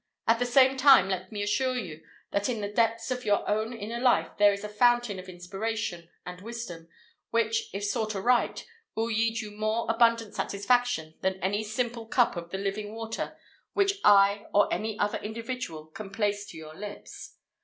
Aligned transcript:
At 0.25 0.39
the 0.39 0.47
same 0.47 0.77
time 0.77 1.09
let 1.09 1.31
me 1.31 1.43
assure 1.43 1.77
you, 1.77 2.03
that 2.31 2.49
in 2.49 2.59
the 2.61 2.67
depths 2.73 3.11
of 3.11 3.23
your 3.23 3.47
own 3.47 3.71
Inner 3.71 3.99
Life 3.99 4.31
there 4.39 4.51
is 4.51 4.63
a 4.63 4.67
fountain 4.67 5.19
of 5.19 5.29
inspiration 5.29 6.09
and 6.25 6.41
wisdom, 6.41 6.87
which, 7.29 7.69
if 7.71 7.83
sought 7.83 8.15
aright, 8.15 8.65
will 8.95 9.11
yield 9.11 9.37
you 9.37 9.51
more 9.51 9.85
abundant 9.89 10.33
satisfaction 10.33 11.13
than 11.21 11.35
any 11.43 11.63
simple 11.63 12.07
cup 12.07 12.35
of 12.35 12.49
the 12.49 12.57
living 12.57 12.95
water 12.95 13.37
which 13.73 13.99
I, 14.03 14.47
or 14.55 14.73
any 14.73 14.97
other 14.97 15.19
individual, 15.19 15.85
can 15.85 16.09
place 16.09 16.47
to 16.47 16.57
your 16.57 16.73
lips. 16.73 17.37